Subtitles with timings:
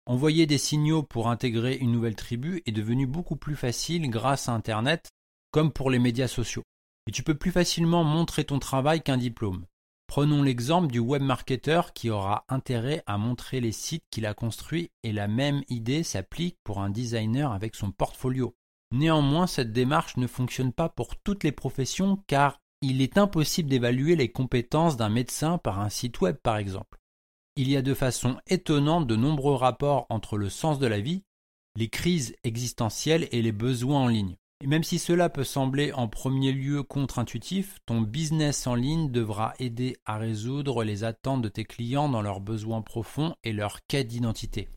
[0.05, 4.53] Envoyer des signaux pour intégrer une nouvelle tribu est devenu beaucoup plus facile grâce à
[4.53, 5.09] Internet,
[5.51, 6.63] comme pour les médias sociaux.
[7.09, 9.65] Et tu peux plus facilement montrer ton travail qu'un diplôme.
[10.05, 14.91] Prenons l'exemple du web marketer qui aura intérêt à montrer les sites qu'il a construits
[15.01, 18.53] et la même idée s'applique pour un designer avec son portfolio.
[18.91, 24.15] Néanmoins, cette démarche ne fonctionne pas pour toutes les professions car il est impossible d'évaluer
[24.15, 26.99] les compétences d'un médecin par un site web par exemple.
[27.55, 31.23] Il y a de façon étonnante de nombreux rapports entre le sens de la vie,
[31.75, 34.35] les crises existentielles et les besoins en ligne.
[34.61, 39.53] Et même si cela peut sembler en premier lieu contre-intuitif, ton business en ligne devra
[39.59, 44.07] aider à résoudre les attentes de tes clients dans leurs besoins profonds et leur quête
[44.07, 44.67] d'identité.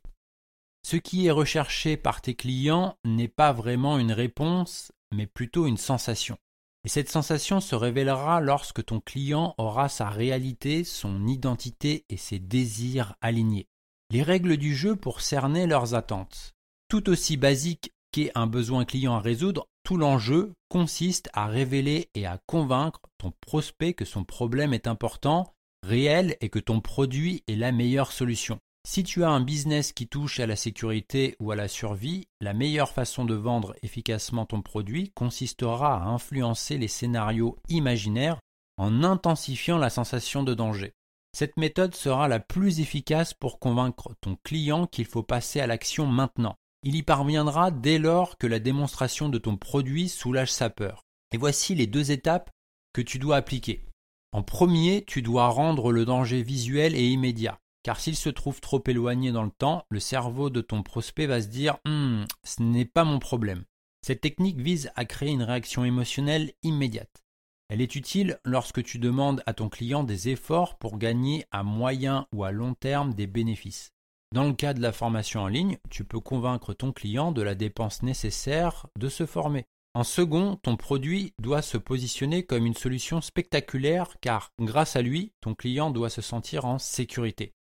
[0.84, 5.76] Ce qui est recherché par tes clients n'est pas vraiment une réponse, mais plutôt une
[5.76, 6.38] sensation.
[6.84, 12.38] Et cette sensation se révélera lorsque ton client aura sa réalité, son identité et ses
[12.38, 13.68] désirs alignés.
[14.10, 16.54] Les règles du jeu pour cerner leurs attentes.
[16.88, 22.26] Tout aussi basique qu'est un besoin client à résoudre, tout l'enjeu consiste à révéler et
[22.26, 27.56] à convaincre ton prospect que son problème est important, réel et que ton produit est
[27.56, 28.58] la meilleure solution.
[28.84, 32.52] Si tu as un business qui touche à la sécurité ou à la survie, la
[32.52, 38.40] meilleure façon de vendre efficacement ton produit consistera à influencer les scénarios imaginaires
[38.78, 40.94] en intensifiant la sensation de danger.
[41.32, 46.06] Cette méthode sera la plus efficace pour convaincre ton client qu'il faut passer à l'action
[46.06, 46.56] maintenant.
[46.84, 51.04] Il y parviendra dès lors que la démonstration de ton produit soulage sa peur.
[51.32, 52.50] Et voici les deux étapes
[52.92, 53.86] que tu dois appliquer.
[54.32, 57.60] En premier, tu dois rendre le danger visuel et immédiat.
[57.84, 61.40] Car s'il se trouve trop éloigné dans le temps, le cerveau de ton prospect va
[61.40, 63.64] se dire Hum, ce n'est pas mon problème.
[64.04, 67.22] Cette technique vise à créer une réaction émotionnelle immédiate.
[67.68, 72.26] Elle est utile lorsque tu demandes à ton client des efforts pour gagner à moyen
[72.32, 73.92] ou à long terme des bénéfices.
[74.32, 77.54] Dans le cas de la formation en ligne, tu peux convaincre ton client de la
[77.54, 79.66] dépense nécessaire de se former.
[79.92, 85.32] En second, ton produit doit se positionner comme une solution spectaculaire car grâce à lui,
[85.42, 87.52] ton client doit se sentir en sécurité.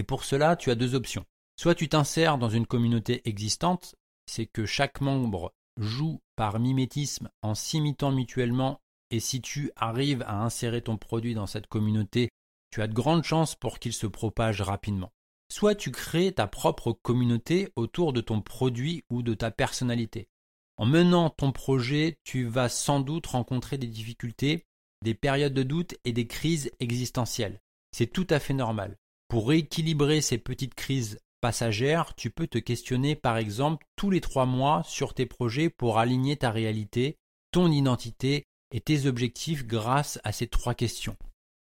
[0.00, 1.24] Et pour cela, tu as deux options.
[1.56, 3.94] Soit tu t'insères dans une communauté existante,
[4.28, 8.80] c'est que chaque membre joue par mimétisme en s'imitant mutuellement
[9.12, 12.30] et si tu arrives à insérer ton produit dans cette communauté,
[12.72, 15.12] tu as de grandes chances pour qu'il se propage rapidement
[15.48, 20.28] soit tu crées ta propre communauté autour de ton produit ou de ta personnalité.
[20.76, 24.66] En menant ton projet, tu vas sans doute rencontrer des difficultés,
[25.02, 27.60] des périodes de doute et des crises existentielles.
[27.92, 28.98] C'est tout à fait normal.
[29.28, 34.46] Pour rééquilibrer ces petites crises passagères, tu peux te questionner par exemple tous les trois
[34.46, 37.16] mois sur tes projets pour aligner ta réalité,
[37.52, 41.16] ton identité et tes objectifs grâce à ces trois questions.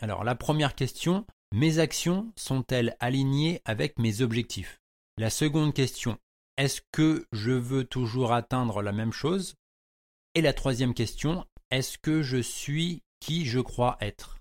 [0.00, 4.81] Alors la première question, mes actions sont-elles alignées avec mes objectifs?
[5.17, 6.19] La seconde question,
[6.56, 9.55] est-ce que je veux toujours atteindre la même chose?
[10.35, 14.38] Et la troisième question, est-ce que je suis qui je crois être?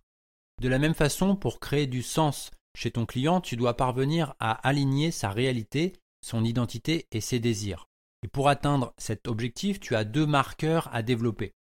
[0.62, 4.52] De la même façon, pour créer du sens chez ton client, tu dois parvenir à
[4.68, 7.88] aligner sa réalité, son identité et ses désirs.
[8.24, 11.54] Et pour atteindre cet objectif, tu as deux marqueurs à développer.